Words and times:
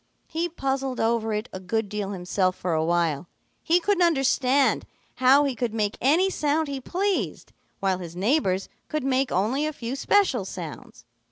He 0.27 0.49
puzzled 0.49 0.99
over 0.99 1.31
it 1.31 1.47
a 1.53 1.59
good 1.59 1.87
deal 1.87 2.09
himself 2.09 2.55
for 2.55 2.73
a 2.73 2.83
while. 2.83 3.27
He 3.61 3.79
couldn't 3.79 4.01
understand 4.01 4.87
how 5.17 5.43
he 5.43 5.53
could 5.53 5.75
make 5.75 5.95
any 6.01 6.27
sound 6.27 6.67
he 6.67 6.81
pleased, 6.81 7.53
while 7.81 7.99
his 7.99 8.15
neighbors 8.15 8.67
could 8.87 9.03
make 9.03 9.31
only 9.31 9.63
a 9.67 9.71
few 9.73 9.95
special 9.95 10.43
sounds. 10.43 11.05